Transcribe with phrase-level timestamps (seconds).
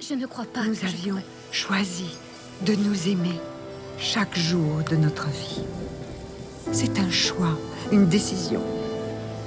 [0.00, 0.64] Je ne crois pas.
[0.64, 1.16] Nous que avions
[1.50, 2.16] choisi
[2.64, 3.40] de nous aimer
[3.98, 5.62] chaque jour de notre vie.
[6.70, 7.58] C'est un choix,
[7.90, 8.60] une décision.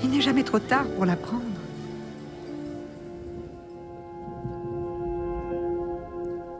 [0.03, 1.41] Il n'est jamais trop tard pour la prendre.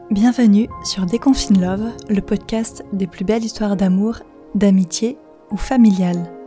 [0.10, 4.20] Bienvenue sur Déconfine Love, le podcast des plus belles histoires d'amour,
[4.55, 5.18] d'amitié
[5.52, 6.41] ou familiales.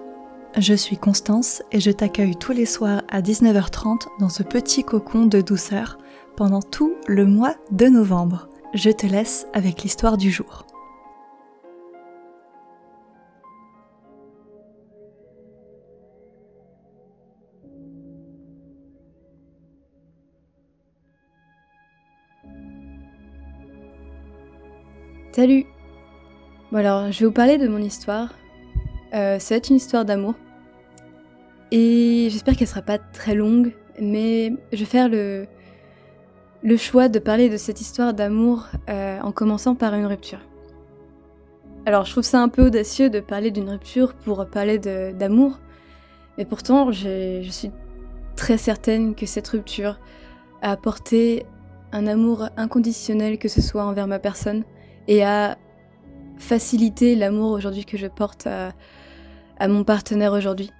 [0.56, 5.26] Je suis Constance et je t'accueille tous les soirs à 19h30 dans ce petit cocon
[5.26, 5.98] de douceur
[6.36, 8.48] pendant tout le mois de novembre.
[8.72, 10.64] Je te laisse avec l'histoire du jour.
[25.32, 25.66] Salut
[26.70, 28.34] Bon alors, je vais vous parler de mon histoire.
[29.14, 30.34] Euh, être une histoire d'amour.
[31.70, 35.46] Et j'espère qu'elle sera pas très longue, mais je vais faire le,
[36.76, 40.40] choix de parler de cette histoire d'amour euh, en commençant par une rupture.
[41.86, 45.58] Alors, je trouve ça un peu audacieux de parler d'une rupture pour parler d'amour,
[46.38, 47.70] mais pourtant, je suis
[48.36, 50.00] très certaine que cette rupture
[50.62, 51.44] a apporté
[51.92, 54.64] un amour inconditionnel, que ce soit envers ma personne,
[55.08, 55.58] et a
[56.38, 60.70] facilité l'amour aujourd'hui que je porte à mon partenaire aujourd'hui.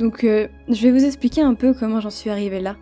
[0.00, 2.76] Donc euh, je vais vous expliquer un peu comment j'en suis arrivée là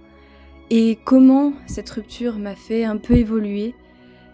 [0.71, 3.75] et comment cette rupture m'a fait un peu évoluer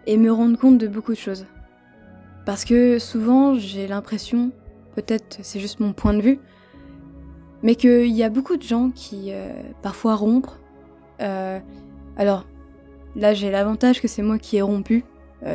[0.06, 1.46] et me rendre compte de beaucoup de choses.
[2.44, 4.52] Parce que souvent j'ai l'impression,
[4.96, 6.40] peut-être c'est juste mon point de vue,
[7.62, 9.48] mais qu'il y a beaucoup de gens qui euh,
[9.80, 10.52] parfois rompent.
[11.22, 11.58] Euh,
[12.18, 12.44] alors
[13.16, 15.04] là j'ai l'avantage que c'est moi qui ai rompu,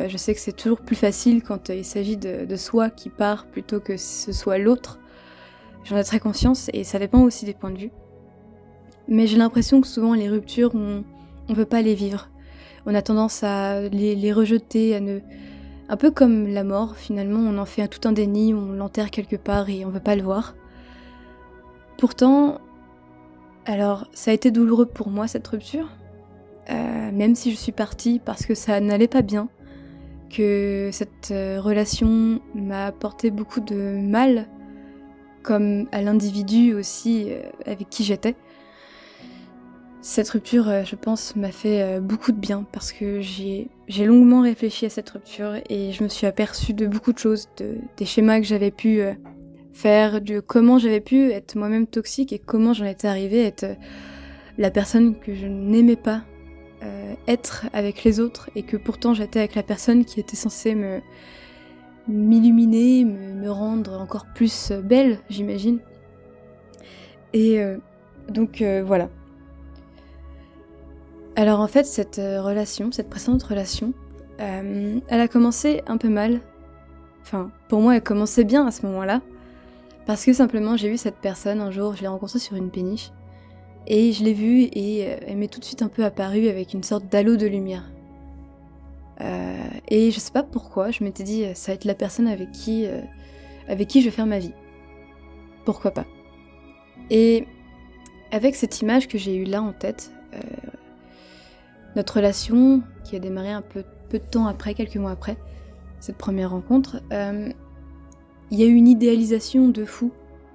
[0.08, 3.80] je sais que c'est toujours plus facile quand il s'agit de soi qui part plutôt
[3.80, 4.99] que ce soit l'autre.
[5.84, 7.90] J'en ai très conscience et ça dépend aussi des points de vue.
[9.08, 11.04] Mais j'ai l'impression que souvent les ruptures, on
[11.48, 12.28] ne veut pas les vivre.
[12.86, 15.20] On a tendance à les, rejeter, à ne...
[15.88, 19.10] Un peu comme la mort, finalement, on en fait un, tout un déni, on l'enterre
[19.10, 20.54] quelque part et on veut pas le voir.
[21.98, 22.60] Pourtant,
[23.66, 25.88] alors ça a été douloureux pour moi cette rupture,
[26.70, 29.48] euh, même si je suis partie parce que ça n'allait pas bien
[30.30, 34.46] que cette euh, relation m'a apporté beaucoup de mal,
[35.42, 38.34] comme à l'individu aussi euh, avec qui j'étais.
[40.02, 43.68] Cette rupture, euh, je pense, m'a fait euh, beaucoup de bien parce que j'ai
[43.98, 47.78] longuement réfléchi à cette rupture et je me suis aperçue de beaucoup de choses, de-
[47.96, 49.00] des schémas que j'avais pu
[49.72, 53.66] faire, de comment j'avais pu être moi-même toxique et comment j'en étais arrivée à être
[54.58, 56.22] la personne que je n'aimais pas
[57.28, 61.00] être avec les autres et que pourtant j'étais avec la personne qui était censée me
[62.08, 65.78] m'illuminer, me, me rendre encore plus belle, j'imagine.
[67.32, 67.78] Et euh,
[68.28, 69.08] donc euh, voilà.
[71.36, 73.92] Alors en fait, cette euh, relation, cette précédente relation,
[74.40, 76.40] euh, elle a commencé un peu mal.
[77.22, 79.20] Enfin, pour moi, elle commençait bien à ce moment-là.
[80.06, 83.10] Parce que simplement, j'ai vu cette personne un jour, je l'ai rencontrée sur une péniche.
[83.86, 86.74] Et je l'ai vue et euh, elle m'est tout de suite un peu apparue avec
[86.74, 87.90] une sorte d'halo de lumière.
[89.20, 89.56] Euh,
[89.88, 92.50] et je sais pas pourquoi, je m'étais dit, euh, ça va être la personne avec
[92.52, 93.00] qui, euh,
[93.70, 94.52] avec qui je vais faire ma vie.
[95.64, 96.04] Pourquoi pas
[97.08, 97.46] Et
[98.32, 100.38] avec cette image que j'ai eue là en tête, euh,
[101.96, 105.36] notre relation, qui a démarré un peu, peu de temps après, quelques mois après,
[106.00, 107.48] cette première rencontre, euh,
[108.50, 110.10] il y a eu une idéalisation de fou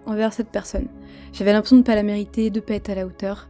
[0.05, 0.87] envers cette personne.
[1.31, 3.47] J'avais l'impression de ne pas la mériter, de pas être à la hauteur.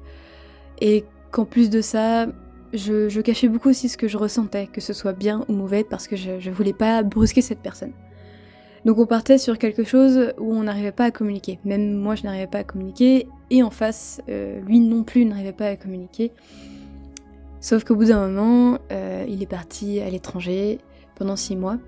[0.79, 2.27] Et qu'en plus de ça,
[2.73, 5.83] je, je cachais beaucoup aussi ce que je ressentais, que ce soit bien ou mauvais,
[5.83, 7.93] parce que je, je voulais pas brusquer cette personne.
[8.85, 11.59] Donc on partait sur quelque chose où on n'arrivait pas à communiquer.
[11.65, 15.53] Même moi, je n'arrivais pas à communiquer, et en face, euh, lui non plus n'arrivait
[15.53, 16.31] pas à communiquer.
[17.61, 20.79] Sauf qu'au bout d'un moment, euh, il est parti à l'étranger
[21.15, 21.79] pendant six mois,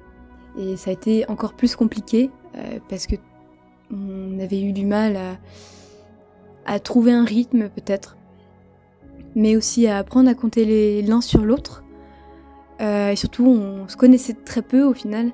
[0.58, 3.16] et ça a été encore plus compliqué euh, parce que
[3.92, 5.38] on avait eu du mal à,
[6.66, 8.18] à trouver un rythme peut-être,
[9.36, 11.84] mais aussi à apprendre à compter l'un sur l'autre.
[12.80, 15.32] Et surtout, on se connaissait très peu au final.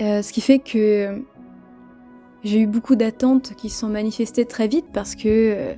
[0.00, 1.22] Euh, ce qui fait que
[2.42, 5.74] j'ai eu beaucoup d'attentes qui se sont manifestées très vite parce que euh,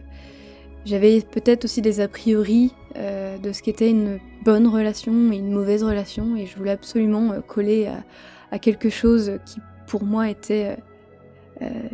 [0.85, 5.51] j'avais peut-être aussi des a priori euh, de ce qu'était une bonne relation et une
[5.51, 8.05] mauvaise relation et je voulais absolument coller à,
[8.53, 9.59] à quelque chose qui
[9.89, 10.77] pour moi était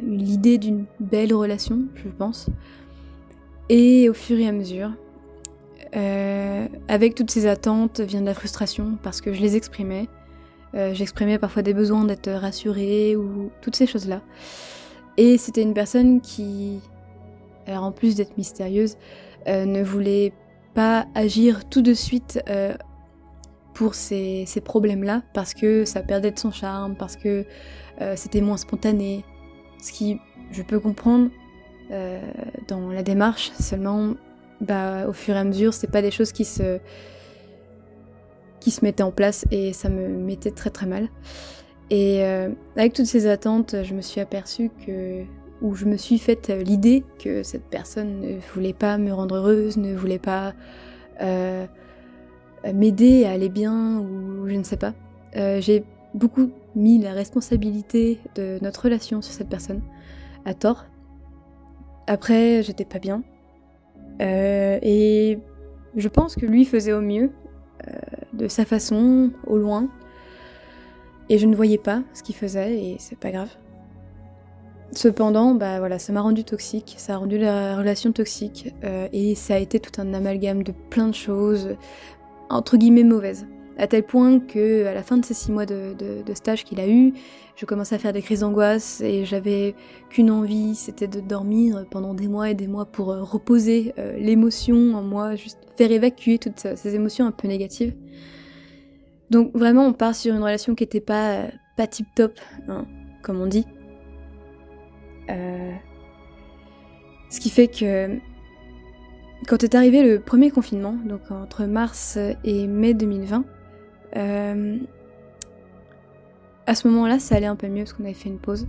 [0.02, 2.46] l'idée d'une belle relation, je pense.
[3.68, 4.92] Et au fur et à mesure,
[6.88, 10.08] avec toutes ces attentes vient de la frustration parce que je les exprimais.
[10.74, 14.20] Euh, J'exprimais parfois des besoins d'être rassurée ou toutes ces choses-là.
[15.16, 16.80] Et c'était une personne qui,
[17.66, 18.96] alors en plus d'être mystérieuse,
[19.48, 20.32] euh, ne voulait
[20.74, 22.74] pas agir tout de suite euh,
[23.74, 27.44] pour ces, problèmes-là, parce que ça perdait de son charme, parce que
[28.14, 29.24] c'était moins spontané.
[29.82, 30.20] Ce qui,
[30.52, 31.30] je peux comprendre
[32.68, 34.14] dans la démarche, seulement
[34.60, 36.80] bah, au fur et à mesure, c'est pas des choses qui se,
[38.60, 41.08] qui se mettaient en place et ça me mettait très très mal.
[41.90, 42.22] Et
[42.76, 45.24] avec toutes ces attentes, je me suis aperçue que
[45.60, 49.36] où je me suis faite euh, l'idée que cette personne ne voulait pas me rendre
[49.36, 50.54] heureuse, ne voulait pas
[51.20, 51.66] euh,
[52.72, 54.94] m'aider à aller bien ou je ne sais pas.
[55.36, 55.84] Euh, j'ai
[56.14, 59.82] beaucoup mis la responsabilité de notre relation sur cette personne,
[60.44, 60.86] à tort.
[62.06, 63.22] Après, j'étais pas bien.
[64.20, 65.38] et
[65.96, 67.30] je pense que lui faisait au mieux,
[68.38, 69.88] de sa façon, au loin.
[71.28, 73.50] Et je ne voyais pas ce qu'il faisait et c'est pas grave.
[74.92, 79.34] Cependant, bah voilà, ça m'a rendu toxique, ça a rendu la relation toxique, euh, et
[79.34, 81.76] ça a été tout un amalgame de plein de choses,
[82.48, 83.46] entre guillemets mauvaises.
[83.78, 85.94] À tel point que, à la fin de ces six mois de,
[86.34, 87.14] stage qu'il a eu,
[87.54, 89.76] je commençais à faire des crises d'angoisse et j'avais
[90.10, 94.16] qu'une envie, c'était de dormir pendant des mois et des mois pour euh, reposer euh,
[94.18, 97.94] l'émotion en moi, juste faire évacuer toutes ces émotions un peu négatives.
[99.30, 101.44] Donc vraiment, on part sur une relation qui n'était pas,
[101.76, 102.32] pas tip top,
[102.68, 102.84] hein,
[103.22, 103.64] comme on dit.
[105.30, 105.72] Euh,
[107.30, 108.18] ce qui fait que
[109.46, 113.44] quand est arrivé le premier confinement, donc entre mars et mai 2020,
[114.16, 114.78] euh,
[116.66, 118.66] à ce moment-là, ça allait un peu mieux parce qu'on avait fait une pause.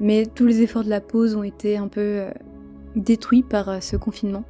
[0.00, 2.30] Mais tous les efforts de la pause ont été un peu euh,
[2.96, 4.44] détruits par ce confinement.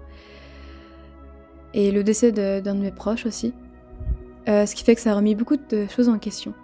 [1.74, 3.52] Et le décès d'un de, mes proches aussi.
[4.46, 6.54] ce qui fait que ça a remis beaucoup de choses en question.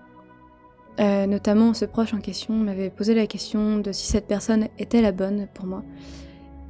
[1.00, 5.02] Euh, notamment, ce proche en question m'avait posé la question de si cette personne était
[5.02, 5.82] la bonne pour moi.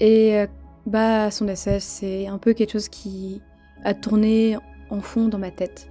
[0.00, 0.46] Et euh,
[0.86, 3.42] bah, son décès, c'est un peu quelque chose qui
[3.84, 4.56] a tourné
[4.90, 5.88] en fond dans ma tête.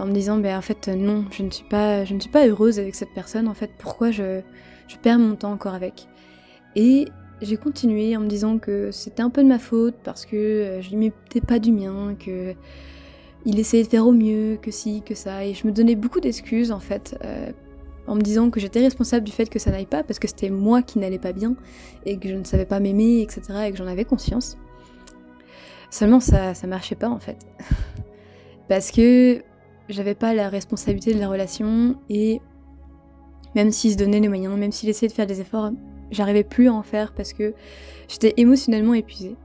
[0.00, 2.46] En me disant, ben en fait, non, je ne suis pas, je ne suis pas
[2.48, 3.46] heureuse avec cette personne.
[3.48, 4.40] En fait, pourquoi je,
[4.88, 6.08] je perds mon temps encore avec?
[6.74, 7.06] Et
[7.42, 10.82] j'ai continué en me disant que c'était un peu de ma faute parce que euh,
[10.82, 12.54] je lui mettais pas du mien, que
[13.46, 16.20] il essayait de faire au mieux, que si, que ça, et je me donnais beaucoup
[16.20, 17.50] d'excuses en fait, euh,
[18.06, 20.50] en me disant que j'étais responsable du fait que ça n'aille pas, parce que c'était
[20.50, 21.56] moi qui n'allais pas bien,
[22.04, 24.58] et que je ne savais pas m'aimer, etc., et que j'en avais conscience.
[25.90, 27.38] Seulement ça, ça marchait pas en fait.
[28.68, 29.42] parce que
[29.92, 32.40] j'avais pas la responsabilité de la relation, et
[33.54, 35.72] même s'il se donnait les moyens, même s'il essayait de faire des efforts,
[36.10, 37.54] j'arrivais plus à en faire parce que
[38.08, 39.36] j'étais émotionnellement épuisée.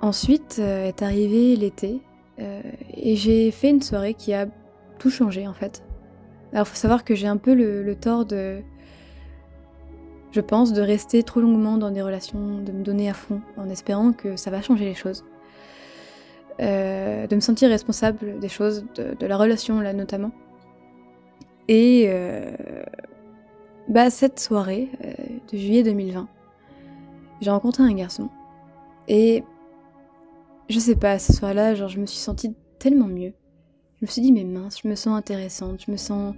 [0.00, 2.00] Ensuite euh, est arrivé l'été
[2.38, 2.60] euh,
[2.94, 4.46] et j'ai fait une soirée qui a
[4.98, 5.82] tout changé en fait.
[6.52, 8.60] Alors faut savoir que j'ai un peu le, tort de,
[10.32, 13.68] je pense, de rester trop longuement dans des relations, de me donner à fond en
[13.68, 15.24] espérant que ça va changer les choses.
[16.60, 20.32] Euh, de me sentir responsable des choses, de, la relation là notamment.
[21.68, 22.08] Et
[23.88, 24.88] bah, cette soirée
[25.52, 26.28] de juillet 2020,
[27.40, 28.30] j'ai rencontré un garçon.
[29.08, 29.42] Et
[30.68, 33.32] je sais pas, ce soir-là, genre, je me suis sentie tellement mieux.
[34.00, 36.34] Je me suis dit, mais mince, je me sens intéressante, je me sens.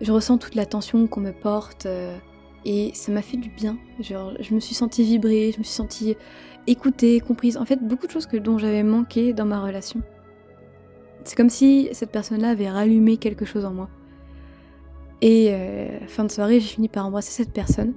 [0.00, 1.86] Je ressens toute l'attention qu'on me porte.
[1.86, 2.16] Euh,
[2.64, 3.78] et ça m'a fait du bien.
[4.00, 6.16] Genre, je me suis sentie vibrer, je me suis sentie
[6.70, 7.56] écoutée, comprise.
[7.56, 10.00] En fait, beaucoup de choses que, dont j'avais manqué dans ma relation.
[11.24, 13.88] C'est comme si cette personne-là avait rallumé quelque chose en moi.
[15.20, 17.92] Et euh, fin de soirée, j'ai fini par embrasser cette personne.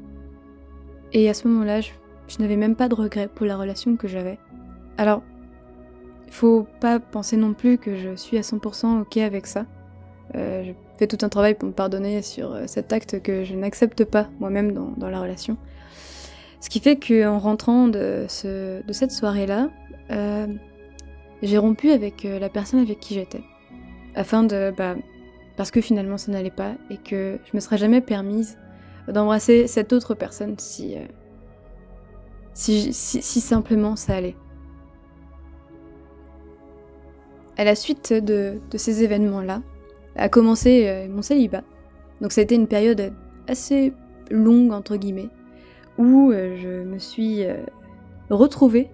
[1.14, 1.92] Et à ce moment-là, je
[2.40, 4.40] n'avais même pas de regret pour la relation que j'avais.
[4.98, 5.22] Alors,
[6.28, 9.66] il faut pas penser non plus que je suis à 100% ok avec ça.
[10.36, 13.54] Euh, je fais tout un travail pour me pardonner sur euh, cet acte que je
[13.54, 15.58] n'accepte pas moi-même dans, la relation.
[16.62, 19.70] Ce qui fait qu'en rentrant de, cette soirée-là,
[20.12, 20.48] euh,
[21.42, 23.44] j'ai rompu avec la personne avec qui j'étais.
[24.16, 24.74] Afin de.
[24.78, 24.96] Bah,
[25.58, 28.58] parce que finalement ça n'allait pas et que je me serais jamais permise
[29.08, 30.96] d'embrasser cette autre personne si,
[32.54, 34.36] si, si simplement ça allait.
[37.62, 39.62] à la suite de, ces événements-là,
[40.16, 41.62] a commencé euh, mon célibat.
[42.20, 43.14] Donc ça a été une période
[43.48, 43.94] assez
[44.32, 45.30] longue, entre guillemets,
[45.98, 47.58] où euh, je me suis euh,
[48.30, 48.90] retrouvée.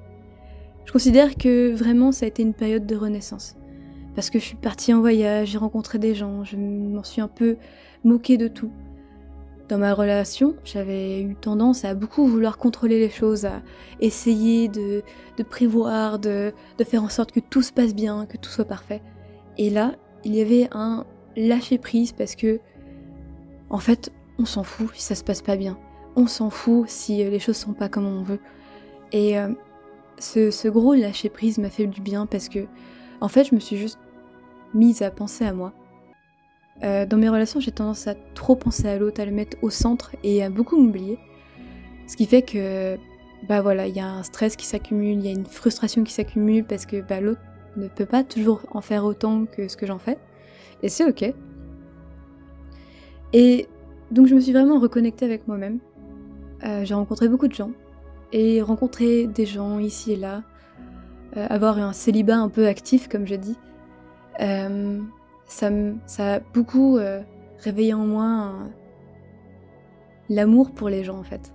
[0.86, 3.56] Je considère que vraiment ça a été une période de renaissance.
[4.16, 7.28] Parce que je suis partie en voyage, j'ai rencontré des gens, je m'en suis un
[7.28, 7.58] peu
[8.04, 8.72] moquée de tout
[9.68, 13.62] dans ma relation, j'avais eu tendance à beaucoup vouloir contrôler les choses, à
[14.00, 15.04] essayer de,
[15.50, 16.54] prévoir, de,
[16.86, 19.02] faire en sorte que tout se passe bien, que tout soit parfait.
[19.58, 22.60] Et là, il y avait un lâcher prise parce que,
[23.70, 25.78] en fait, on s'en fout si ça se passe pas bien.
[26.18, 28.40] On s'en fout si les choses sont pas comme on veut.
[29.12, 29.50] Et euh,
[30.18, 32.66] ce, gros lâcher prise m'a fait du bien parce que,
[33.22, 34.00] en fait, je me suis juste
[34.74, 35.74] mise à penser à moi.
[36.84, 39.70] Euh, dans mes relations, j'ai tendance à trop penser à l'autre, à le mettre au
[39.70, 41.20] centre et à beaucoup m'oublier.
[42.08, 42.98] Ce qui fait que,
[43.48, 46.14] bah voilà, il y a un stress qui s'accumule, il y a une frustration qui
[46.14, 47.42] s'accumule parce que bah, l'autre
[47.76, 50.18] ne peut pas toujours en faire autant que ce que j'en fais.
[50.82, 51.32] Et c'est ok.
[53.34, 53.68] Et
[54.10, 55.80] donc je me suis vraiment reconnectée avec moi-même.
[56.64, 57.72] Euh, j'ai rencontré beaucoup de gens.
[58.34, 60.44] Et rencontrer des gens ici et là,
[61.38, 63.58] euh, avoir un célibat un peu actif comme je dis,
[64.42, 65.00] euh,
[65.46, 65.70] ça,
[66.06, 67.00] ça, a beaucoup
[67.60, 68.54] réveillé en moi
[70.30, 71.54] l'amour pour les gens en fait.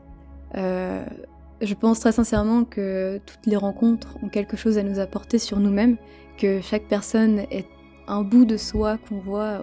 [0.55, 5.61] je pense très sincèrement que toutes les rencontres ont quelque chose à nous apporter sur
[5.61, 5.99] nous-mêmes,
[6.39, 7.67] que chaque personne est
[8.09, 9.63] un bout de soi qu'on voit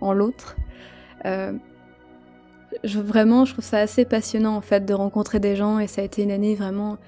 [0.00, 0.56] en l'autre.
[2.84, 6.04] Vraiment, je trouve ça assez passionnant en fait de rencontrer des gens et ça a
[6.04, 6.98] été une année vraiment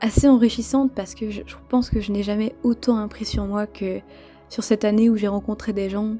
[0.00, 4.00] assez enrichissante parce que je, pense que je n'ai jamais autant appris sur moi que
[4.48, 6.16] sur cette année où j'ai rencontré des gens,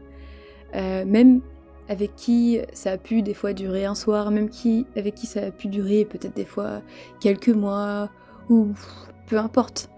[0.75, 1.41] euh, même
[1.89, 5.47] avec qui ça a pu des fois durer un soir, même qui avec qui ça
[5.47, 6.83] a pu durer peut-être des fois
[7.21, 8.11] quelques mois
[8.51, 8.69] ou
[9.27, 9.91] peu importe.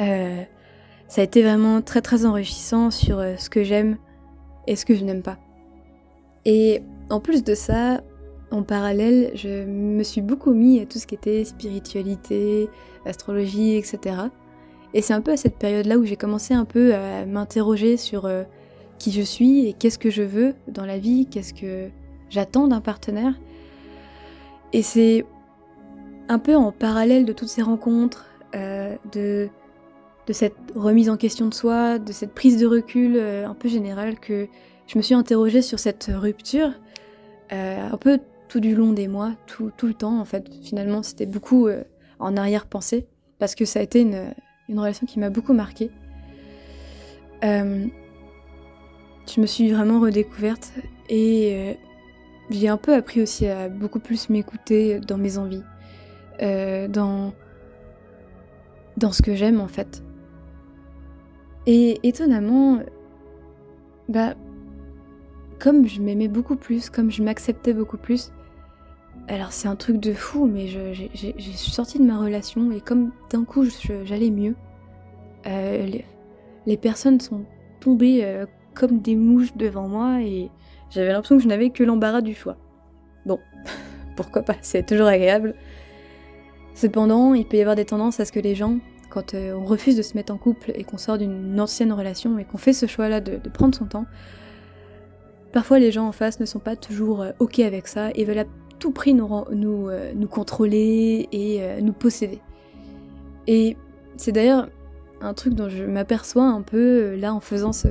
[0.00, 0.42] Euh,
[1.08, 3.96] ça a été vraiment très très enrichissant sur euh, ce que j'aime
[4.66, 5.38] et ce que je n'aime pas.
[6.44, 8.02] Et en plus de ça,
[8.50, 12.68] en parallèle, je me suis beaucoup mis à tout ce qui était spiritualité,
[13.04, 14.16] astrologie, etc.
[14.94, 18.24] Et c'est un peu à cette période-là où j'ai commencé un peu à m'interroger sur
[18.24, 18.44] euh,
[18.98, 21.88] qui je suis et qu'est-ce que je veux dans la vie, qu'est-ce que
[22.30, 23.34] j'attends d'un partenaire.
[24.72, 25.26] Et c'est
[26.28, 29.50] un peu en parallèle de toutes ces rencontres, euh, de
[30.30, 34.18] cette remise en question de soi, de cette prise de recul euh, un peu générale
[34.18, 34.46] que
[34.86, 36.72] je me suis interrogée sur cette rupture
[37.50, 40.48] un peu tout du long des mois, tout, le temps en fait.
[40.62, 41.82] Finalement, c'était beaucoup euh,
[42.18, 43.06] en arrière-pensée
[43.38, 44.34] parce que ça a été une,
[44.76, 45.90] relation qui m'a beaucoup marquée.
[47.42, 47.88] je
[49.38, 50.72] me suis vraiment redécouverte
[51.08, 51.78] et
[52.50, 55.62] j'ai un peu appris aussi à beaucoup plus m'écouter dans mes envies,
[56.40, 57.32] dans,
[58.98, 60.02] dans ce que j'aime en fait.
[61.66, 62.80] Et étonnamment,
[64.08, 64.34] bah,
[65.58, 68.32] comme je m'aimais beaucoup plus, comme je m'acceptais beaucoup plus,
[69.28, 73.12] alors c'est un truc de fou, mais j'ai suis sortie de ma relation et comme
[73.30, 73.64] d'un coup
[74.04, 74.54] j'allais mieux,
[75.46, 75.88] euh,
[76.66, 77.44] les, personnes sont
[77.80, 80.50] tombées euh, comme des mouches devant moi et
[80.90, 82.56] j'avais l'impression que je n'avais que l'embarras du choix.
[83.26, 83.38] Bon,
[84.16, 85.54] pourquoi pas, c'est toujours agréable.
[86.74, 88.78] Cependant, il peut y avoir des tendances à ce que les gens
[89.10, 92.38] quand euh, on refuse de se mettre en couple et qu'on sort d'une ancienne relation
[92.38, 94.06] et qu'on fait ce choix-là de, prendre son temps,
[95.58, 98.38] parfois les gens en face ne sont pas toujours euh, ok avec ça et veulent
[98.38, 98.44] à
[98.78, 102.40] tout prix nous, euh, contrôler et nous posséder.
[103.48, 103.76] Et
[104.16, 104.68] c'est d'ailleurs
[105.20, 107.88] un truc dont je m'aperçois un peu là en faisant ce,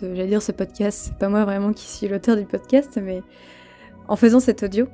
[0.00, 3.20] j'allais dire ce podcast, c'est pas moi vraiment qui suis l'auteur du podcast, mais
[4.08, 4.86] en faisant cet audio,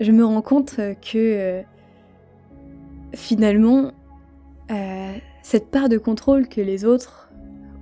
[0.00, 1.62] je me rends compte que
[3.12, 3.92] finalement,
[4.70, 5.12] euh,
[5.42, 7.30] cette part de contrôle que les autres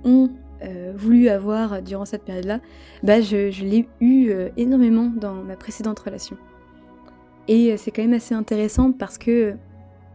[0.03, 0.31] ont
[0.63, 2.59] euh, voulu avoir durant cette période-là,
[3.03, 6.37] bah je, l'ai eu euh, énormément dans ma précédente relation.
[7.47, 9.53] Et c'est quand même assez intéressant parce que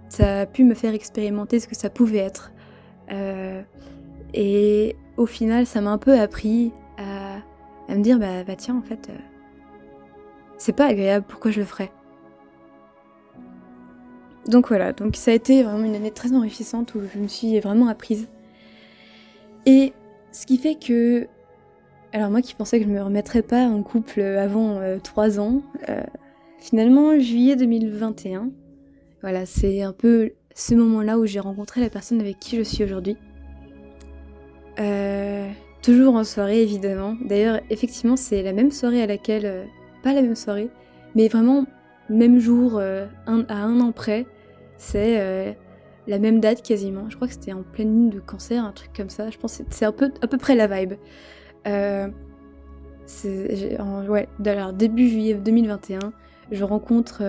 [0.08, 2.52] ça a pu me faire expérimenter ce que ça pouvait être.
[4.34, 8.82] et au final, ça m'a un peu appris à, me dire, bah, bah tiens, en
[8.82, 9.10] fait,
[10.58, 11.92] c'est pas agréable, pourquoi je le ferais?
[14.46, 17.60] Donc voilà, donc ça a été vraiment une année très enrichissante où je me suis
[17.60, 18.28] vraiment apprise.
[19.66, 19.92] Et
[20.32, 21.26] ce qui fait que,
[22.12, 25.62] alors moi qui pensais que je me remettrais pas en couple avant 3 euh, ans,
[25.88, 26.02] euh,
[26.58, 28.50] finalement juillet 2021,
[29.22, 32.84] voilà, c'est un peu ce moment-là où j'ai rencontré la personne avec qui je suis
[32.84, 33.16] aujourd'hui.
[34.78, 35.48] Euh,
[35.82, 37.16] toujours en soirée évidemment.
[37.22, 39.68] D'ailleurs, effectivement, c'est la même soirée à laquelle,
[40.02, 40.70] pas la même soirée,
[41.14, 41.66] mais vraiment
[42.10, 44.26] même jour, euh, à un an près.
[44.76, 45.52] C'est euh,
[46.10, 47.08] la même date quasiment.
[47.08, 49.30] Je crois que c'était en pleine lune de cancer, un truc comme ça.
[49.30, 50.94] Je pense que c'est à peu près la vibe.
[51.66, 52.08] Euh,
[54.38, 56.12] d'ailleurs, début juillet 2021,
[56.50, 57.22] je rencontre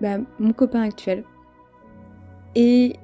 [0.00, 1.24] bah, mon copain actuel.
[2.54, 2.96] Et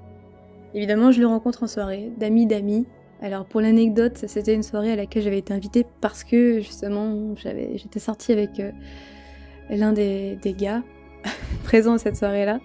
[0.75, 2.87] évidemment, je le rencontre en soirée, d'amis d'amis.
[3.21, 8.01] Alors pour l'anecdote, c'était une soirée à laquelle j'avais été invitée parce que justement j'étais
[8.01, 8.61] sortie avec
[9.71, 10.83] l'un des, gars
[11.65, 12.59] présents à cette soirée-là.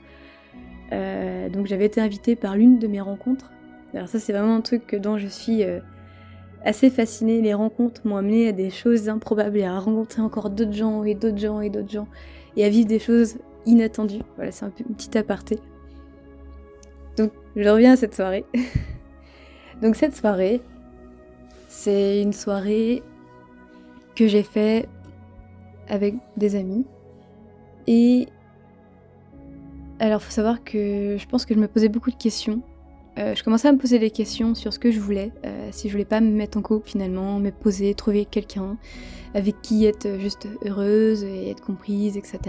[0.91, 3.51] Euh, donc j'avais été invitée par l'une de mes rencontres.
[3.93, 5.79] Alors ça c'est vraiment un truc dont je suis euh,
[6.63, 7.41] assez fascinée.
[7.41, 11.15] Les rencontres m'ont amené à des choses improbables et à rencontrer encore d'autres gens et
[11.15, 12.07] d'autres gens et d'autres gens
[12.55, 14.19] et à vivre des choses inattendu.
[14.35, 15.59] Voilà, c'est un petit aparté.
[17.17, 18.45] Donc, je reviens à cette soirée.
[19.81, 20.61] Donc, cette soirée,
[21.67, 23.03] c'est une soirée
[24.15, 24.87] que j'ai fait
[25.87, 26.85] avec des amis.
[27.87, 28.27] Et
[29.99, 32.61] alors, faut savoir que je pense que je me posais beaucoup de questions.
[33.17, 35.87] Euh, je commençais à me poser des questions sur ce que je voulais, euh, si
[35.87, 38.77] je voulais pas me mettre en couple finalement, me poser, trouver quelqu'un
[39.33, 42.39] avec qui être juste heureuse et être comprise, etc.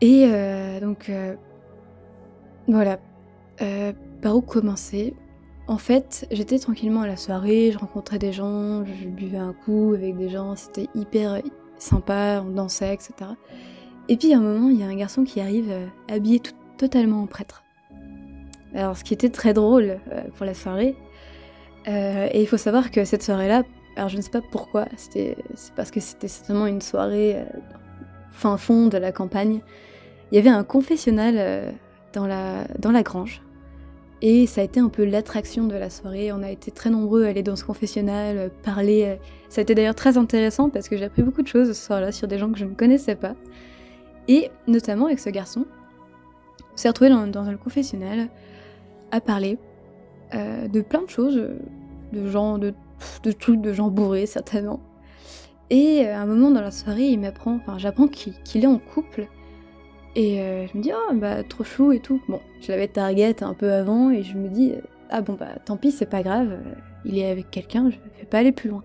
[0.00, 1.10] Et euh, donc,
[2.68, 3.00] voilà.
[4.22, 5.14] par où commencer?
[5.66, 9.94] En fait, j'étais tranquillement à la soirée, je rencontrais des gens, je buvais un coup
[9.94, 11.40] avec des gens, c'était hyper
[11.78, 13.30] sympa, on dansait, etc.
[14.08, 16.40] Et puis à un moment, il y a un garçon qui arrive euh, habillé
[16.76, 17.64] totalement en prêtre.
[18.74, 20.94] Alors ce qui était très drôle euh, pour la soirée,
[21.88, 23.62] euh, et il faut savoir que cette soirée-là,
[23.96, 25.36] alors je ne sais pas pourquoi, c'est
[25.76, 27.44] parce que c'était certainement une soirée
[28.32, 29.60] fin fond de la campagne.
[30.32, 31.74] Il y avait un confessionnal
[32.12, 33.40] dans, la, dans la grange.
[34.20, 36.32] Et ça a été un peu l'attraction de la soirée.
[36.32, 39.18] On a été très nombreux à aller dans ce confessionnal, parler.
[39.48, 42.10] Ça a été d'ailleurs très intéressant parce que j'ai appris beaucoup de choses ce soir-là
[42.10, 43.34] sur des gens que je ne connaissais pas.
[44.28, 45.66] Et notamment avec ce garçon,
[46.72, 48.28] on s'est retrouvé dans, un confessionnal
[49.10, 49.58] à parler
[50.34, 51.40] euh, de plein de choses,
[52.12, 52.74] de gens, de,
[53.22, 54.80] de trucs, de gens bourrés certainement.
[55.70, 58.78] Et euh, à un moment dans la soirée, il m'apprend, enfin j'apprends qu'il est en
[58.78, 59.28] couple.
[60.16, 62.20] Et euh, je me dis, oh bah trop chou et tout.
[62.28, 64.72] Bon, je l'avais target un peu avant et je me dis,
[65.10, 66.58] ah bon bah tant pis, c'est pas grave,
[67.04, 68.82] il est avec quelqu'un, je vais pas aller plus loin.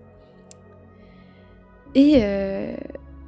[1.94, 2.22] Et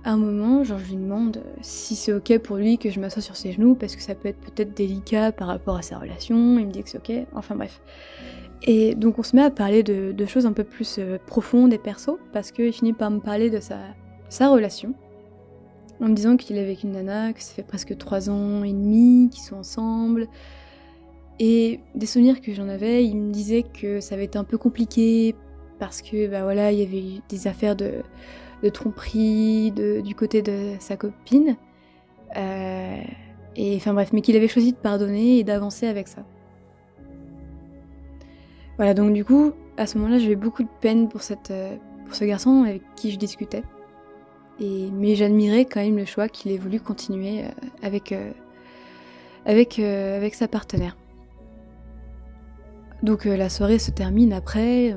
[0.05, 3.23] à un moment, genre, je lui demande si c'est ok pour lui que je m'assoie
[3.23, 6.59] sur ses genoux parce que ça peut être peut-être délicat par rapport à sa relation.
[6.59, 7.27] Il me dit que c'est ok.
[7.35, 7.81] Enfin bref.
[8.65, 11.79] Et donc on se met à parler de, choses un peu plus euh, profondes et
[11.79, 13.79] perso parce qu'il finit par me parler de sa,
[14.29, 14.95] sa relation
[16.01, 18.73] en me disant qu'il est avec une nana, que ça fait presque trois ans et
[18.73, 20.27] demi qu'ils sont ensemble.
[21.39, 24.59] Et des souvenirs que j'en avais, il me disait que ça avait été un peu
[24.59, 25.35] compliqué
[25.79, 28.03] parce que bah voilà, il y avait eu des affaires de
[28.63, 31.57] de tromperie du côté de sa copine.
[32.37, 33.03] Euh,
[33.57, 36.25] et enfin bref, mais qu'il avait choisi de pardonner et d'avancer avec ça.
[38.77, 41.21] Voilà, donc du coup, à ce moment-là, j'avais beaucoup de peine pour,
[41.51, 41.77] euh,
[42.11, 43.63] ce garçon avec qui je discutais.
[44.61, 47.49] Et, mais j'admirais quand même le choix qu'il ait voulu continuer euh,
[49.47, 49.75] avec,
[50.35, 50.97] sa partenaire.
[53.03, 54.97] Donc la soirée se termine après.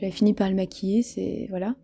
[0.00, 1.74] J'avais fini par le maquiller, c'est voilà.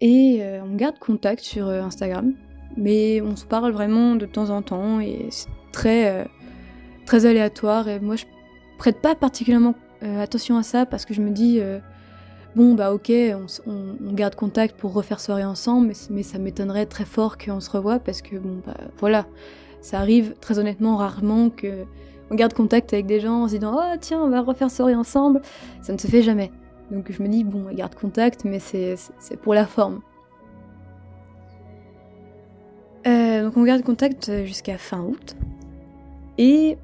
[0.00, 2.34] Et euh, on garde contact sur euh, Instagram,
[2.76, 6.24] mais on se parle vraiment de temps en temps et c'est très euh,
[7.06, 7.88] très aléatoire.
[7.88, 8.24] Et moi, je
[8.78, 9.74] prête pas particulièrement
[10.20, 11.60] attention à ça parce que je me dis
[12.54, 13.10] bon bah ok,
[13.66, 17.98] on, garde contact pour refaire soirée ensemble, mais, ça m'étonnerait très fort qu'on se revoie
[17.98, 19.26] parce que bon bah voilà,
[19.80, 21.84] ça arrive très honnêtement rarement que
[22.30, 24.94] on garde contact avec des gens en se disant oh tiens on va refaire soirée
[24.94, 25.42] ensemble,
[25.82, 26.52] ça ne se fait jamais.
[26.90, 28.96] Donc je me dis, bon, on garde contact, mais c'est
[29.42, 30.00] pour la forme.
[33.06, 35.36] Euh, donc on garde contact jusqu'à fin août.
[36.38, 36.78] Et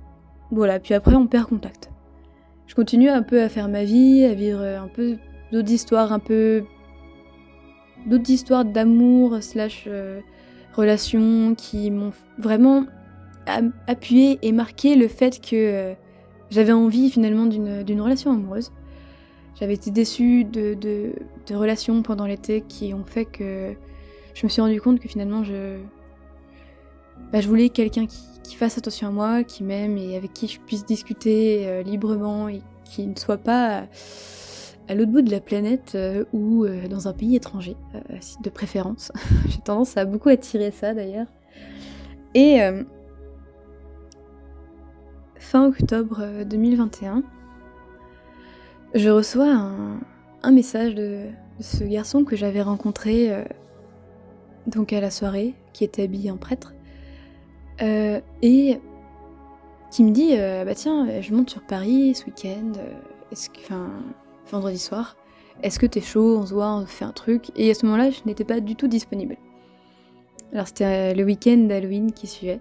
[0.51, 1.91] voilà, puis après on perd contact.
[2.67, 5.17] Je continue un peu à faire ma vie, à vivre un peu
[5.53, 6.65] d'autres histoires, un peu
[8.07, 10.21] d'autres histoires d'amour slash euh,
[10.75, 12.85] relations qui m'ont vraiment
[13.87, 15.95] appuyé et marqué le fait que euh,
[16.51, 18.73] j'avais envie finalement d'une relation amoureuse.
[19.59, 23.75] J'avais été déçue de, de, relations pendant l'été qui ont fait que
[24.35, 25.79] je me suis rendu compte que finalement je,
[27.33, 28.23] bah, je voulais quelqu'un qui,
[28.57, 32.63] fasse attention à moi, qui m'aime et avec qui je puisse discuter euh, librement et
[32.85, 33.89] qui ne soit pas
[34.87, 37.77] à, l'autre bout de la planète euh, ou euh, dans un pays étranger,
[38.45, 39.11] de préférence.
[39.49, 41.27] J'ai tendance à beaucoup attirer ça d'ailleurs.
[42.35, 42.61] Et
[45.39, 47.23] fin octobre 2021,
[48.95, 49.53] je reçois
[50.43, 51.27] un, message de,
[51.61, 53.45] ce garçon que j'avais rencontré euh,
[54.67, 56.75] donc à la soirée, qui était habillé en prêtre,
[57.83, 58.79] euh, et
[59.91, 62.73] qui me dit euh, Bah tiens, je monte sur Paris ce week-end,
[64.51, 65.17] vendredi soir,
[65.63, 67.51] est-ce que t'es chaud, on se voit, on fait un truc?
[67.57, 69.37] Et à ce moment-là, je n'étais pas du tout disponible.
[70.53, 72.61] Alors c'était le week-end d'Halloween qui suivait.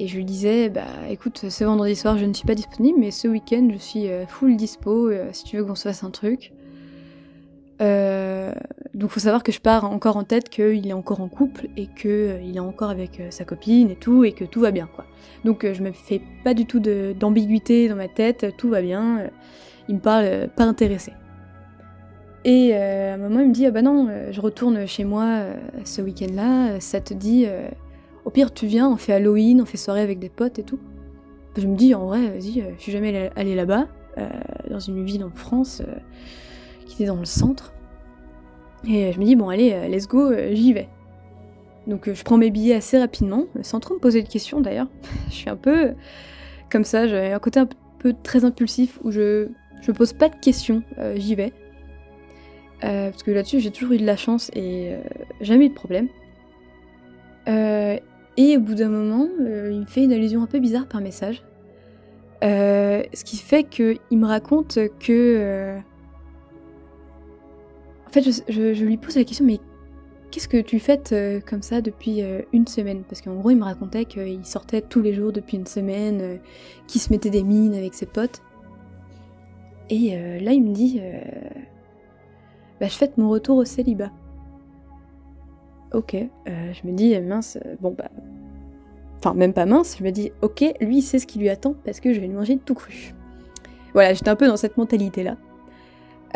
[0.00, 3.10] Et je lui disais, bah écoute, ce vendredi soir je ne suis pas disponible, mais
[3.10, 6.10] ce week-end je suis euh, full dispo euh, si tu veux qu'on se fasse un
[6.10, 6.52] truc.
[7.82, 8.52] Euh,
[8.94, 11.88] donc faut savoir que je pars encore en tête qu'il est encore en couple et
[11.88, 15.04] qu'il il est encore avec sa copine et tout, et que tout va bien quoi.
[15.44, 19.28] Donc je me fais pas du tout d'ambiguïté dans ma tête, tout va bien,
[19.88, 21.12] il me parle pas intéressé.
[22.44, 25.42] Et à un moment, il me dit Ah bah non, je retourne chez moi
[25.84, 27.46] ce week-end-là, ça te dit.
[28.28, 30.78] Au pire, tu viens, on fait Halloween, on fait soirée avec des potes et tout.
[31.56, 33.88] Je me dis En vrai, vas-y, je suis jamais allée là-bas,
[34.68, 35.82] dans une ville en France
[36.84, 37.72] qui était dans le centre.
[38.86, 40.90] Et je me dis Bon, allez, let's go, j'y vais.
[41.86, 44.88] Donc je prends mes billets assez rapidement, sans trop me poser de questions d'ailleurs.
[45.30, 45.94] je suis un peu
[46.70, 49.48] comme ça, j'ai un côté un peu très impulsif où je,
[49.80, 51.54] je me pose pas de questions, euh, j'y vais.
[52.84, 55.02] Euh, parce que là-dessus j'ai toujours eu de la chance et euh,
[55.40, 56.08] jamais eu de problème.
[58.38, 61.42] Et au bout d'un moment, il me fait une allusion un peu bizarre par message.
[62.40, 65.76] ce qui fait qu'il me raconte que...
[68.06, 69.60] En fait, je, lui pose la question, mais
[70.30, 73.02] Qu'est-ce que tu fais euh, comme ça depuis euh, une semaine?
[73.08, 76.36] Parce qu'en gros, il me racontait qu'il sortait tous les jours depuis une semaine, euh,
[76.86, 78.42] qu'il se mettait des mines avec ses potes.
[79.90, 81.00] Et là, il me dit
[82.78, 84.10] bah, Je fête mon retour au célibat.
[85.92, 88.10] Ok, je me dis mince, bon bah.
[89.18, 91.74] Enfin, même pas mince, je me dis ok, lui il sait ce qui lui attend
[91.84, 93.14] parce que je vais lui manger tout cru.
[93.94, 95.36] Voilà, j'étais un peu dans cette mentalité là.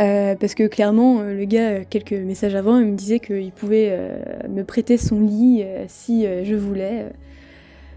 [0.00, 3.52] Euh, parce que clairement, euh, le gars, euh, quelques messages avant, il me disait qu'il
[3.52, 3.96] pouvait
[4.48, 7.06] me prêter son lit si je voulais.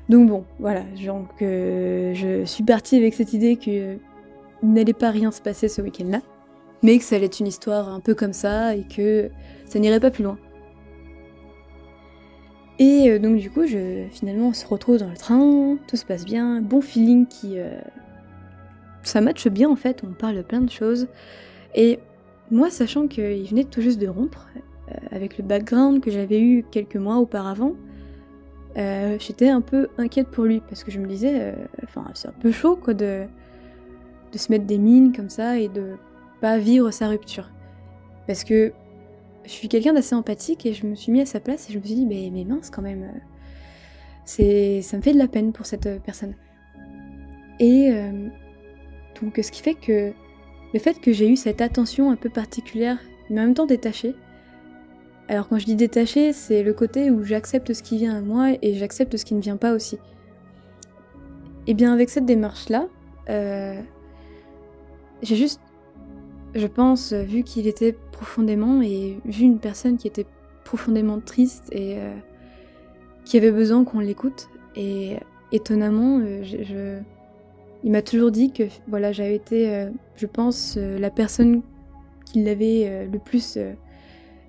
[0.10, 4.00] Donc bon, voilà, genre que je suis partie avec cette idée qu'il
[4.62, 6.22] n'allait pas rien se passer ce week-end-là,
[6.84, 9.30] mais que ça allait être une histoire un peu comme ça et que
[9.66, 10.38] ça n'irait pas plus loin.
[12.78, 16.26] Et donc du coup, je, finalement, on se retrouve dans le train, tout se passe
[16.26, 17.56] bien, bon feeling qui...
[19.04, 21.08] ça matche bien en fait, on parle plein de choses.
[21.74, 22.00] Et
[22.52, 24.48] moi, sachant qu'il venait tout juste de rompre,
[24.90, 27.74] euh, avec le background que j'avais eu quelques mois auparavant,
[28.78, 32.28] euh, j'étais un peu inquiète pour lui parce que je me disais, euh, enfin, c'est
[32.28, 33.24] un peu chaud quoi de,
[34.32, 35.94] de se mettre des mines comme ça et de
[36.40, 37.50] pas vivre sa rupture.
[38.28, 38.74] Parce que
[39.46, 41.80] je suis quelqu'un d'assez empathique et je me suis mis à sa place et je
[41.80, 43.22] me suis dit, mais, mince quand même,
[44.26, 46.34] c'est, ça me fait de la peine pour cette personne.
[47.60, 47.92] Et
[49.22, 50.14] donc, ce qui fait que
[50.74, 54.14] le fait que j'ai eu cette attention un peu particulière, mais en même temps détachée.
[55.28, 58.52] Alors quand je dis détachée, c'est le côté où j'accepte ce qui vient à moi
[58.62, 59.98] et j'accepte ce qui ne vient pas aussi.
[61.68, 62.88] Et bien avec cette démarche-là,
[63.30, 63.82] euh,
[65.22, 65.62] j'ai juste,
[66.56, 70.26] je pense, vu qu'il était profondément et vu une personne qui était
[70.64, 72.16] profondément triste et euh,
[73.26, 74.50] qui avait besoin qu'on l'écoute.
[74.76, 75.18] Et
[75.52, 77.02] étonnamment, euh,
[77.86, 81.62] il m'a toujours dit que voilà, j'avais été, euh, je pense, euh, la personne
[82.26, 83.60] qui l'avait euh, le plus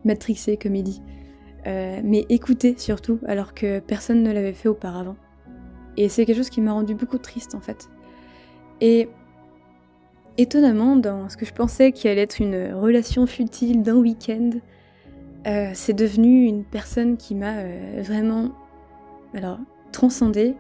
[0.05, 1.03] matrixé, comme il dit.
[1.67, 5.17] mais écouté surtout, alors que personne ne l'avait fait auparavant.
[5.99, 7.91] Et c'est quelque chose qui m'a rendu beaucoup triste en fait.
[8.81, 9.09] Et
[10.39, 14.51] étonnamment, dans ce que je pensais qui allait être une relation futile d'un week-end,
[15.75, 17.63] c'est devenu une personne qui m'a
[17.99, 18.51] vraiment
[19.33, 19.59] alors
[19.93, 20.57] transcendée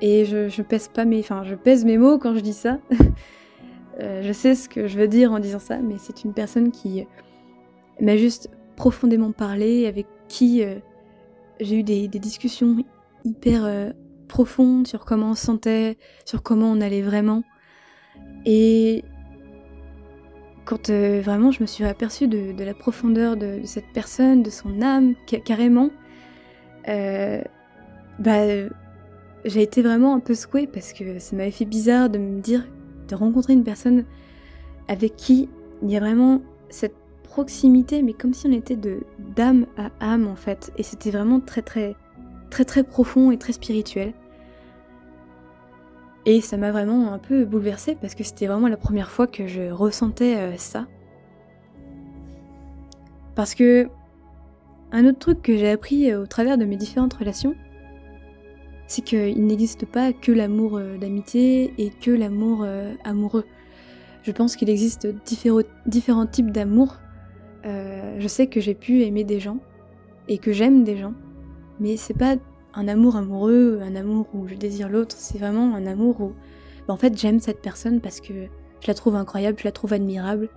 [0.00, 2.78] et je, pèse pas mes, je pèse mes mots quand je dis ça.
[3.98, 6.70] Euh, je sais ce que je veux dire en disant ça, mais c'est une personne
[6.70, 7.06] qui
[8.00, 10.76] m'a juste profondément parlé, avec qui euh,
[11.60, 12.78] j'ai eu des, discussions
[13.24, 13.90] hyper euh,
[14.26, 17.42] profondes sur comment on se sentait, sur comment on allait vraiment.
[18.46, 19.04] Et
[20.70, 25.14] quand vraiment je me suis aperçue de, la profondeur de, cette personne, de son âme,
[25.44, 25.90] carrément,
[26.86, 28.68] bah
[29.44, 32.64] j'ai été vraiment un peu secouée parce que ça m'avait fait bizarre de me dire,
[33.08, 34.04] de rencontrer une personne
[34.86, 35.48] avec qui
[35.82, 39.00] il y a vraiment cette proximité, mais comme si on était de
[39.34, 40.72] d'âme à âme en fait.
[40.78, 41.96] Et c'était vraiment très très
[42.50, 44.12] très très profond et très spirituel.
[46.26, 49.46] Et ça m'a vraiment un peu bouleversée parce que c'était vraiment la première fois que
[49.46, 50.86] je ressentais euh, ça.
[53.34, 53.88] Parce que
[54.92, 57.54] un autre truc que j'ai appris euh, au travers de mes différentes relations,
[58.86, 62.66] c'est qu'il n'existe pas que l'amour euh, d'amitié et que l'amour
[63.04, 63.46] amoureux.
[64.22, 66.96] Je pense qu'il existe différents, types d'amour.
[67.64, 69.58] Je sais que j'ai pu aimer des gens
[70.28, 71.14] et que j'aime des gens,
[71.78, 72.36] mais c'est pas
[72.74, 76.32] un amour amoureux, un amour où je désire l'autre, c'est vraiment un amour où
[76.86, 78.32] bah, en fait j'aime cette personne parce que
[78.80, 80.48] je la trouve incroyable, je la trouve admirable.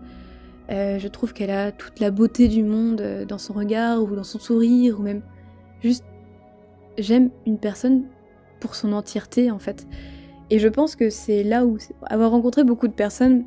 [0.69, 4.39] je trouve qu'elle a toute la beauté du monde dans son regard ou dans son
[4.39, 5.21] sourire ou même
[5.82, 6.06] juste
[6.97, 8.06] j'aime une personne
[8.60, 9.86] pour son entièreté en fait.
[10.49, 13.45] Et je pense que c'est là où avoir rencontré beaucoup de personnes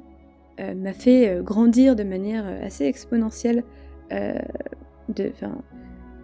[0.61, 3.65] euh, m'a fait euh, grandir de manière euh, assez exponentielle.
[4.11, 5.33] de,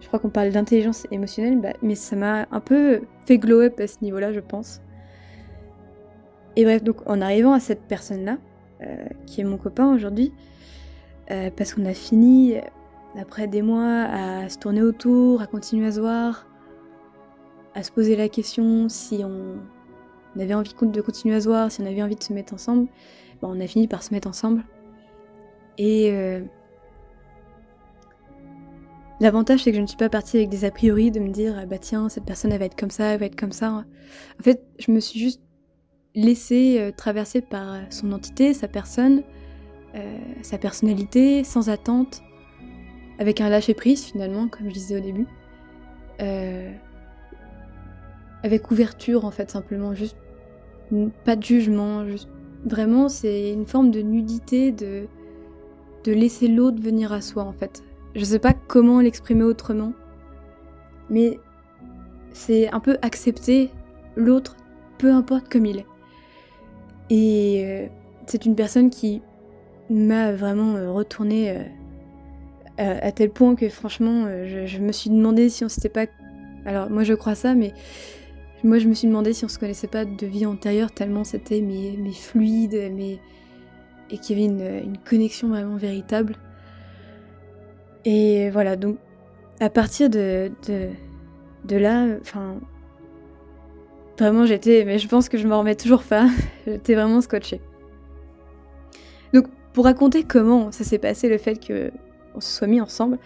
[0.03, 3.79] je crois qu'on parle d'intelligence émotionnelle, bah, mais ça m'a un peu fait glow up
[3.79, 4.81] à ce niveau-là, je pense.
[6.55, 8.37] Et bref, donc en arrivant à cette personne-là,
[9.25, 10.33] qui est mon copain aujourd'hui,
[11.31, 12.55] euh, parce qu'on a fini,
[13.17, 16.47] après des mois, à se tourner autour, à continuer à se voir,
[17.75, 19.57] à se poser la question si on,
[20.39, 22.87] avait envie de continuer à se voir, si on avait envie de se mettre ensemble.
[23.41, 24.63] on a fini par se mettre ensemble.
[25.77, 26.41] Et euh,
[29.23, 31.55] l'avantage, c'est que je ne suis pas partie avec des a priori de me dire
[31.57, 33.85] ah bah tiens, cette personne elle va être comme ça, elle va être comme ça.
[34.39, 35.41] En fait, je me suis juste
[36.13, 39.23] laissée euh, traverser par son entité, sa personne,
[39.95, 42.21] euh, sa personnalité, sans attente,
[43.17, 45.27] avec un lâcher prise finalement, comme je disais au début.
[48.43, 50.17] avec ouverture en fait, simplement, juste
[51.23, 52.29] pas de jugement, juste
[52.65, 55.07] vraiment c'est une forme de nudité, de
[56.05, 57.83] laisser l'autre venir à soi en fait.
[58.15, 59.93] Je sais pas comment l'exprimer autrement,
[61.09, 61.39] mais
[62.31, 63.71] c'est un peu accepter
[64.15, 64.55] l'autre,
[64.97, 65.85] peu importe comme il est.
[67.09, 67.87] Et euh,
[68.27, 69.21] c'est une personne qui
[69.89, 75.63] m'a vraiment euh, retourné euh, à, tel point que franchement, je, me suis demandé si
[75.63, 76.05] on s'était pas.
[76.65, 77.73] Alors moi je crois ça, mais
[78.63, 81.61] moi je me suis demandé si on se connaissait pas de vie antérieure tellement c'était
[81.61, 83.19] mais, mais fluide, mais
[84.09, 86.35] et qu'il y avait une, connexion vraiment véritable.
[88.05, 88.97] Et voilà, donc
[89.59, 92.59] à partir de, de, là, enfin,
[94.19, 96.27] vraiment j'étais, mais je pense que je m'en remets toujours pas,
[96.67, 97.61] j'étais vraiment scotchée.
[99.33, 103.17] Donc pour raconter comment ça s'est passé, le fait qu'on se soit mis ensemble,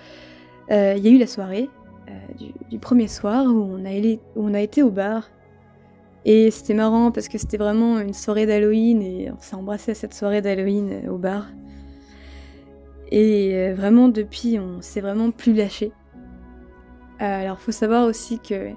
[0.72, 1.70] euh, il y a eu la soirée
[2.10, 3.78] euh, du, premier soir où
[4.36, 5.30] on a, été au bar
[6.26, 9.94] et c'était marrant parce que c'était vraiment une soirée d'Halloween et on s'est embrassé à
[9.94, 11.48] cette soirée d'Halloween euh, au bar.
[13.12, 15.92] Et euh, vraiment depuis, on s'est vraiment plus lâché.
[17.22, 18.70] Euh, alors faut savoir aussi que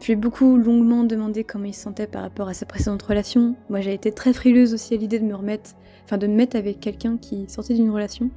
[0.00, 3.02] je lui ai beaucoup longuement demandé comment il se sentait par rapport à sa précédente
[3.02, 3.54] relation.
[3.70, 5.70] Moi j'ai été très frileuse aussi à l'idée de me remettre,
[6.04, 8.30] enfin de me mettre avec quelqu'un qui sortait d'une relation,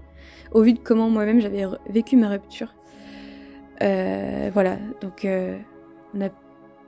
[0.52, 2.76] au vu de comment moi-même j'avais vécu ma rupture.
[3.80, 6.30] voilà, donc on a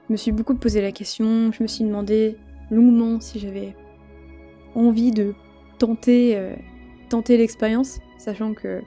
[0.09, 2.35] je me suis beaucoup posé la question, je me suis demandé
[2.71, 3.75] longuement si j'avais
[4.73, 5.35] envie de
[5.77, 6.55] tenter, euh,
[7.09, 8.81] tenter l'expérience, sachant que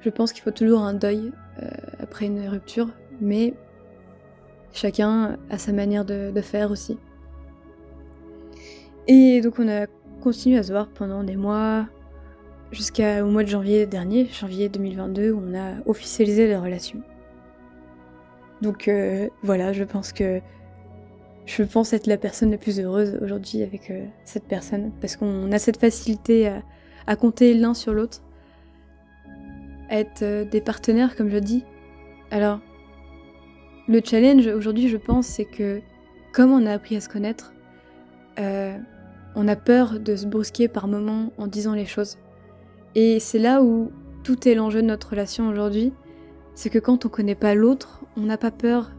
[0.00, 1.68] je pense qu'il faut toujours un deuil euh,
[1.98, 2.88] après une rupture,
[3.20, 3.54] mais
[4.72, 6.98] chacun a sa manière de, faire aussi.
[9.08, 9.86] Et donc on a
[10.20, 11.86] continué à se voir pendant des mois,
[12.70, 17.00] jusqu'au mois de janvier dernier, janvier 2022, où on a officialisé la relation.
[18.62, 20.40] Donc euh, voilà, je pense que
[21.46, 25.50] je pense être la personne la plus heureuse aujourd'hui avec euh, cette personne parce qu'on
[25.52, 26.52] a cette facilité
[27.06, 28.20] à, compter l'un sur l'autre,
[29.88, 31.64] être euh, des partenaires comme je dis.
[32.30, 32.60] Alors,
[33.88, 35.80] le challenge aujourd'hui, je pense, c'est que
[36.32, 37.54] comme on a appris à se connaître,
[38.38, 42.18] on a peur de se brusquer par moments en disant les choses.
[42.96, 43.92] Et c'est là où
[44.24, 45.92] tout est l'enjeu de notre relation aujourd'hui
[46.56, 48.90] c'est que quand on connaît pas l'autre, on n'a pas peur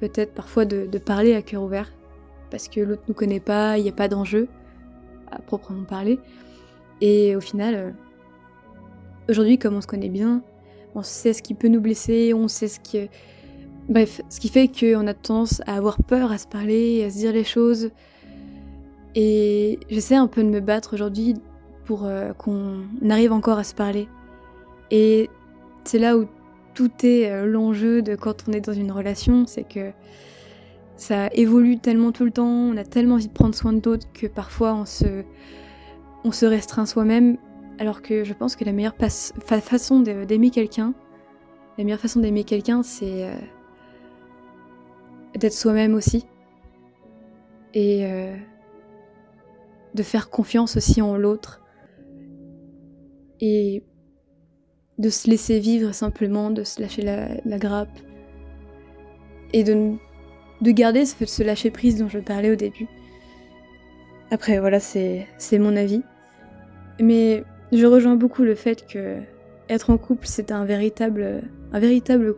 [0.00, 1.92] peut-être parfois de, parler à cœur ouvert,
[2.50, 4.48] parce que l'autre nous connaît pas, il n'y a pas d'enjeu
[5.30, 6.18] à proprement parler.
[7.00, 7.90] Et au final, euh,
[9.28, 10.42] aujourd'hui, comme on se connaît bien,
[10.94, 13.08] on sait ce qui peut nous blesser, on sait ce qui...
[13.88, 17.18] Bref, ce qui fait qu'on a tendance à avoir peur à se parler, à se
[17.18, 17.90] dire les choses.
[19.14, 21.34] Et j'essaie un peu de me battre aujourd'hui
[21.84, 24.08] pour euh, qu'on arrive encore à se parler.
[24.90, 25.28] Et
[25.84, 26.26] c'est là où
[26.74, 29.92] tout est euh, l'enjeu de quand on est dans une relation, c'est que
[30.96, 34.26] ça évolue tellement tout le temps, on a tellement envie de prendre soin d'autres que
[34.26, 35.24] parfois on se,
[36.24, 37.36] on se restreint soi-même,
[37.78, 40.94] alors que je pense que la meilleure façon d'aimer quelqu'un,
[41.78, 43.34] la meilleure façon d'aimer quelqu'un, c'est euh,
[45.36, 46.26] d'être soi-même aussi.
[47.76, 48.36] Et euh,
[49.94, 51.60] de faire confiance aussi en l'autre.
[53.40, 53.82] Et
[54.98, 57.98] de se laisser vivre simplement, de se lâcher la, grappe
[59.52, 59.94] et de,
[60.60, 62.86] de garder ce, ce lâcher prise dont je parlais au début.
[64.30, 66.02] Après, voilà, c'est mon avis.
[67.00, 69.18] Mais je rejoins beaucoup le fait que
[69.68, 72.36] être en couple, c'est un véritable, un véritable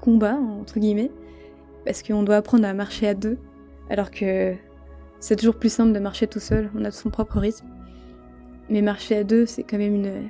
[0.00, 1.10] combat, entre guillemets,
[1.84, 3.38] parce qu'on doit apprendre à marcher à deux,
[3.90, 4.54] alors que
[5.20, 7.66] c'est toujours plus simple de marcher tout seul, on a son propre rythme.
[8.68, 10.28] Mais marcher à deux, c'est quand même une,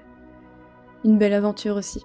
[1.06, 2.04] une belle aventure aussi.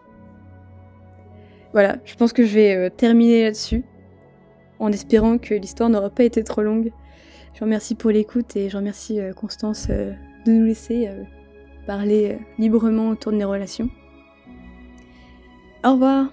[1.74, 3.84] Voilà, je pense que je vais euh, terminer là-dessus,
[4.80, 6.92] en espérant que l'histoire n'aura pas été trop longue.
[7.54, 10.14] Je remercie pour l'écoute et je remercie euh, Constance euh,
[10.46, 11.10] de nous laisser
[11.86, 13.90] parler librement autour de mes relations.
[15.84, 16.28] Au revoir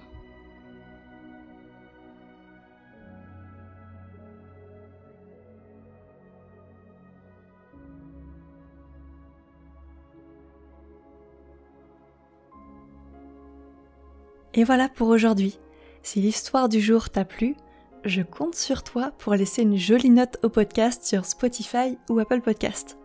[14.59, 15.57] Et voilà pour aujourd'hui.
[16.03, 17.55] Si l'histoire du jour t'a plu,
[18.03, 22.41] je compte sur toi pour laisser une jolie note au podcast sur Spotify ou Apple
[22.41, 22.97] Podcast.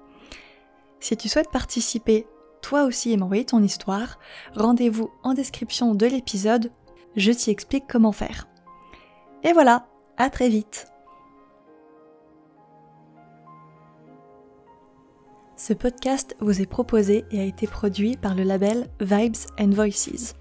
[0.98, 2.26] Si tu souhaites participer
[2.60, 4.18] toi aussi et m'envoyer ton histoire,
[4.56, 6.72] rendez-vous en description de l'épisode,
[7.14, 8.48] je t'y explique comment faire.
[9.44, 9.86] Et voilà,
[10.16, 10.88] à très vite
[15.56, 20.34] Ce podcast vous est proposé et a été produit par le label Vibes and Voices.